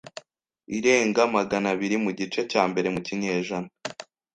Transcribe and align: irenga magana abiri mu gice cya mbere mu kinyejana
irenga 0.77 1.21
magana 1.35 1.67
abiri 1.73 1.95
mu 2.03 2.11
gice 2.19 2.41
cya 2.51 2.63
mbere 2.71 2.87
mu 2.93 2.99
kinyejana 3.07 3.69